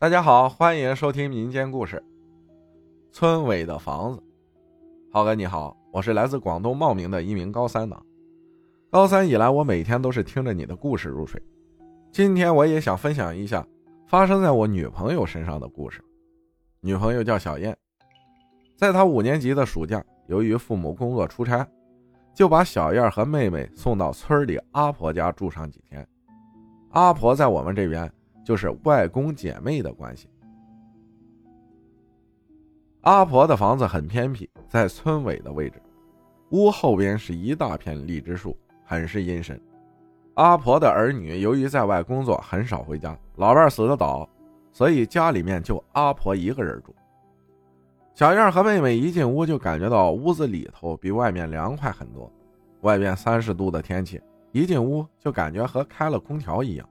[0.00, 2.00] 大家好，欢迎收听民间故事。
[3.10, 4.22] 村尾的房子，
[5.10, 8.00] 浩哥你好，我是来自广东茂名的一名高三党。
[8.90, 11.42] 高三以来，我每天都是听着你的故事入睡。
[12.12, 13.66] 今天我也想分享一下
[14.06, 16.00] 发生在我女朋友身上的故事。
[16.80, 17.76] 女朋友叫小燕，
[18.76, 21.66] 在她五年级的暑假，由于父母工作出差，
[22.32, 26.06] 就把小燕和妹妹送到村里阿婆家住上几天。
[26.90, 28.08] 阿婆在我们这边。
[28.48, 30.26] 就是外公姐妹的关系。
[33.02, 35.78] 阿婆的房子很偏僻，在村尾的位置，
[36.52, 39.60] 屋后边是一大片荔枝树，很是阴森。
[40.32, 44.26] 阿婆的儿女由于在外工作，很少回家，老伴死的早，
[44.72, 46.96] 所以家里面就阿婆一个人住。
[48.14, 52.32] 小燕和妹妹一进屋就感觉到屋子里头比外面凉快很多，
[52.80, 54.18] 外边三十度的天气，
[54.52, 56.88] 一进屋就感觉和开了空调一样。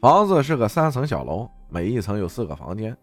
[0.00, 2.96] 房子是个三层小楼，每一层有四个房间。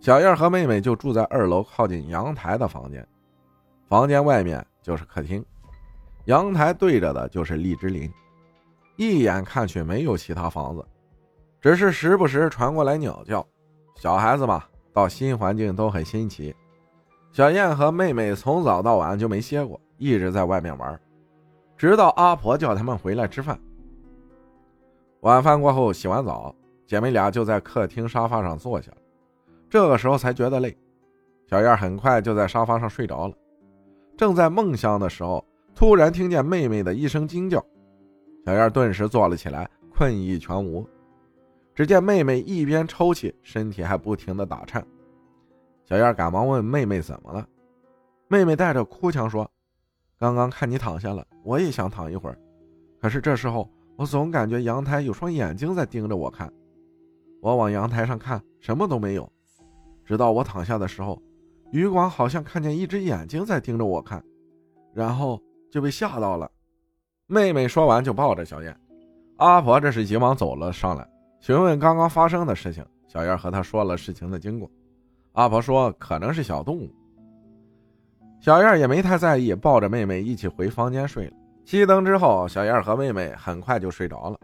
[0.00, 3.06] 小燕和妹妹就住在二楼靠近阳台的房间，
[3.88, 5.42] 房间外面就是客厅，
[6.26, 8.10] 阳台对着的就是荔枝林。
[8.96, 10.84] 一眼看去没有其他房子，
[11.58, 13.46] 只是时不时传过来鸟叫。
[13.94, 14.62] 小孩子嘛，
[14.92, 16.54] 到新环境都很新奇。
[17.32, 21.00] 小燕和妹妹从早到晚就没歇过，一直在外面玩，
[21.78, 23.58] 直到阿婆叫他们回来吃饭。
[25.20, 26.54] 晚饭过后，洗完澡，
[26.86, 28.96] 姐妹俩就在客厅沙发上坐下了。
[29.68, 30.74] 这个时候才觉得累，
[31.46, 33.34] 小燕很快就在沙发上睡着了。
[34.16, 37.62] 正在梦乡的时候，突然听见妹妹的一声惊叫，
[38.46, 40.88] 小燕顿时坐了起来，困意全无。
[41.74, 44.82] 只见妹妹一边抽泣，身体还不停的打颤。
[45.84, 47.46] 小燕赶忙问妹妹怎么了，
[48.28, 49.50] 妹妹带着哭腔说
[50.18, 52.38] ：“刚刚看你躺下了，我也想躺一会儿，
[53.02, 53.68] 可是这时候……”
[54.00, 56.50] 我总感觉阳台有双眼睛在盯着我看，
[57.42, 59.30] 我往阳台上看，什么都没有。
[60.06, 61.20] 直到我躺下的时候，
[61.70, 64.24] 余光好像看见一只眼睛在盯着我看，
[64.94, 65.38] 然后
[65.70, 66.50] 就被吓到了。
[67.26, 68.74] 妹妹说完就抱着小燕，
[69.36, 71.06] 阿婆这时急忙走了上来，
[71.38, 72.82] 询问刚刚发生的事情。
[73.06, 74.70] 小燕和她说了事情的经过，
[75.32, 76.90] 阿婆说可能是小动物。
[78.40, 81.32] 小燕也没太在意，抱着妹妹一起回房间睡了。
[81.70, 84.36] 熄灯之后，小燕和妹妹很快就睡着了。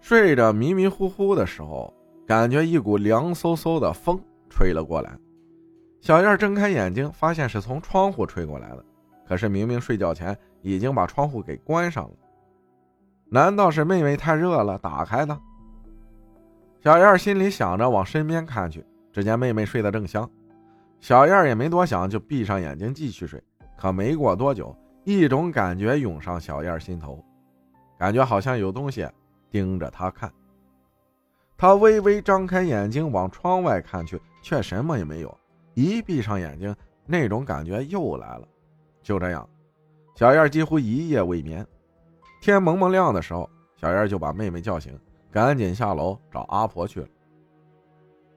[0.00, 1.92] 睡着迷迷糊糊的时候，
[2.24, 4.16] 感觉一股凉飕飕的风
[4.48, 5.18] 吹了过来。
[6.00, 8.84] 小燕睁开眼睛，发现是从窗户吹过来的。
[9.26, 12.14] 可是明明睡觉前已经把窗户给关上了，
[13.28, 15.36] 难道是妹妹太热了打开的？
[16.84, 20.30] 小燕心里想着，往身边看去，只见妹妹睡得正香。
[21.00, 23.42] 小燕也没多想，就闭上眼睛继续睡。
[23.76, 24.72] 可没过多久。
[25.06, 27.24] 一种感觉涌上小燕心头，
[27.96, 29.08] 感觉好像有东西
[29.48, 30.30] 盯着她看。
[31.56, 35.32] 她微微张开眼睛往窗外看去，却什么也没有。
[35.74, 36.74] 一闭上眼睛，
[37.06, 38.48] 那种感觉又来了。
[39.00, 39.48] 就这样，
[40.16, 41.64] 小燕几乎一夜未眠。
[42.42, 44.98] 天蒙蒙亮的时候，小燕就把妹妹叫醒，
[45.30, 47.08] 赶紧下楼找阿婆去了。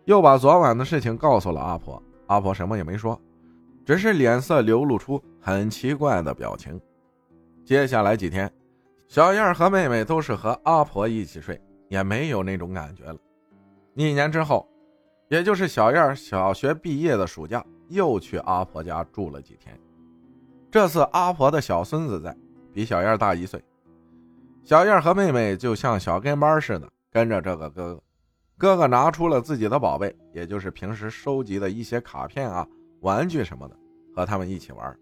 [0.06, 3.20] 又把昨晚的事情告诉了阿婆，阿婆什么也没说。
[3.90, 6.80] 只是脸色流露出很奇怪的表情。
[7.66, 8.48] 接下来几天，
[9.08, 13.18] 小燕和妹妹都是和阿婆一起睡，也没有那种感觉了。
[13.96, 14.70] 一年之后，
[15.28, 19.76] 也就是小燕小学毕业的暑假，又去阿婆家住了几天。
[20.70, 22.38] 这次阿婆的小孙子在，
[22.72, 23.60] 比小燕大一岁。
[24.64, 28.04] 小燕和妹妹就像小跟班似的跟着这个哥哥。
[28.56, 32.68] 哥哥拿出了自己的宝贝，也就是平时收集的一些卡片啊。
[33.02, 33.76] 玩具什么的，
[34.16, 34.98] 和他们一起玩。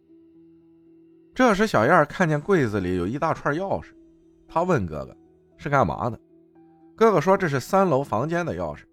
[1.33, 3.93] 这时，小燕看见柜子里有一大串钥匙，
[4.47, 5.15] 她问哥哥
[5.57, 6.19] ：“是干嘛的？”
[6.97, 8.83] 哥哥说：“这是三楼房间的钥匙。”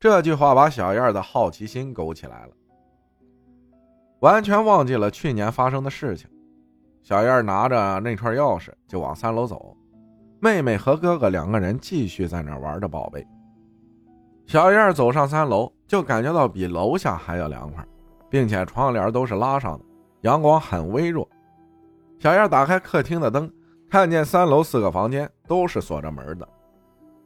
[0.00, 2.52] 这句话把小燕的好奇心勾起来了，
[4.20, 6.28] 完全忘记了去年发生的事情。
[7.02, 9.76] 小燕拿着那串钥匙就往三楼走，
[10.40, 13.26] 妹妹和哥哥两个人继续在那玩着宝贝。
[14.46, 17.84] 小燕走上三楼，就感觉到比楼下还要凉快，
[18.28, 19.84] 并且窗帘都是拉上的，
[20.20, 21.28] 阳光很微弱。
[22.20, 23.52] 小燕打开客厅的灯，
[23.90, 26.48] 看见三楼四个房间都是锁着门的。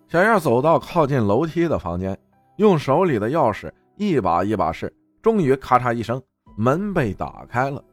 [0.08, 2.19] 小燕走到靠近楼梯的房间，
[2.56, 4.90] 用手里的钥匙一把一把试，
[5.20, 6.19] 终于咔嚓一声，
[6.56, 7.84] 门被打开了。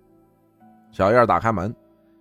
[0.90, 1.76] 小燕打开门，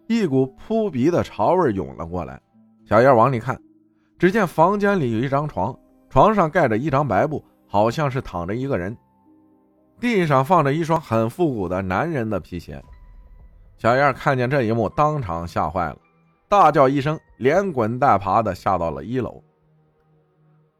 [0.08, 2.40] 一股扑鼻的潮味涌了过来。
[2.84, 3.56] 小燕往里看，
[4.18, 5.72] 只见房间里有一张床。
[6.08, 8.94] 床上盖着一张白布，好像是躺着一个人。
[10.00, 12.82] 地上放着一双很复古的男人的皮鞋。
[13.78, 15.98] 小燕看见这一幕，当场吓坏了，
[16.48, 19.42] 大叫一声，连滚带爬的下到了一楼。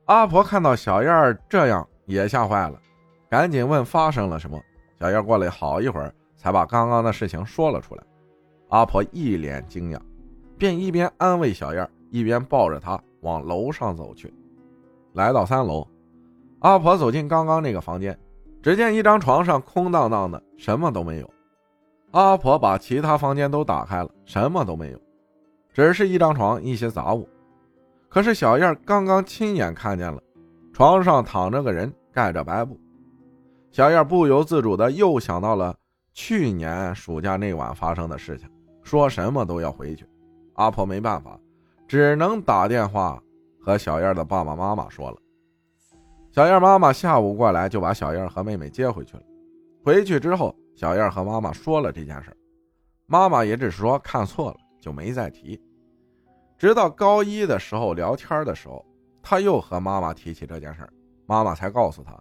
[0.07, 2.79] 阿婆看到小燕这样，也吓坏了，
[3.29, 4.61] 赶紧问发生了什么。
[4.99, 8.03] 小燕过了好一会儿，才把刚刚的事情说了出来。
[8.71, 10.01] 阿婆一脸惊讶，
[10.59, 14.33] 便一边安慰小燕，一边抱着她往楼上走去。
[15.15, 15.87] 来到三楼，
[16.61, 18.19] 阿婆走进刚刚那个房间，
[18.63, 21.31] 只见一张床上空荡荡的，什么都没有。
[22.11, 25.01] 阿婆把其他房间都打开了，什么都没有，
[25.73, 27.29] 只是一张床，一些杂物。
[28.09, 30.21] 可是小燕刚刚亲眼看见了，
[30.73, 32.79] 床上躺着个人，盖着白布。
[33.73, 35.75] 小燕不由自主的又想到了
[36.13, 38.47] 去年暑假那晚发生的事情，
[38.83, 40.05] 说什么都要回去。
[40.55, 41.39] 阿婆没办法，
[41.89, 43.23] 只能打电话
[43.63, 45.17] 和小燕的爸爸妈妈说了。
[46.31, 49.23] 小燕妈妈下午过来就把小燕和妹妹接回去了。
[49.85, 50.55] 回去之后。
[50.77, 52.35] 小燕和妈妈说了这件事，
[53.05, 55.61] 妈妈也只是说看错了，就没再提。
[56.57, 58.83] 直到高一的时候聊天的时候，
[59.21, 60.89] 他又和妈妈提起这件事，
[61.27, 62.19] 妈妈才告诉他，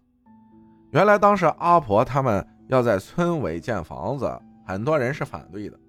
[0.92, 4.30] 原来当时阿婆他们要在村尾建房子，
[4.68, 5.80] 很多人是反对的，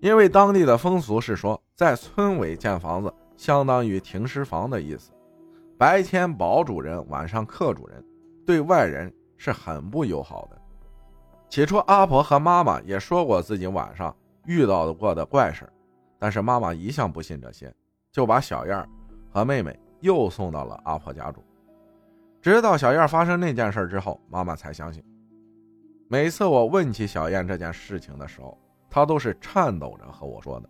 [0.00, 5.10] 因为当地的风俗是说，在村尾建房子相当于停尸房的意思，
[5.78, 8.04] 白天保主人，晚上客主人，
[8.44, 10.60] 对外人是很不友好的。
[11.48, 14.14] 起初，阿婆和妈妈也说过自己晚上
[14.44, 15.72] 遇到过的怪事
[16.18, 17.72] 但是妈妈一向不信这些，
[18.10, 18.84] 就把小燕
[19.30, 21.44] 和妹妹又送到了阿婆家住。
[22.42, 25.00] 直到小燕发生那件事之后，妈妈才相信。
[26.08, 28.58] 每次我问起小燕这件事情的时候，
[28.90, 30.68] 她都是颤抖着和我说的，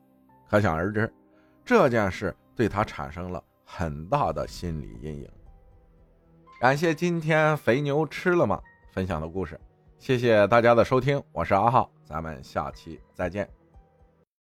[0.51, 1.11] 可想而知，
[1.65, 5.29] 这件事对她产生了很大的心理阴影。
[6.59, 8.61] 感谢今天肥牛吃了吗
[8.91, 9.61] 分享的故事。
[9.99, 13.58] 谢谢大家的收听，我是阿浩，咱们下期再见。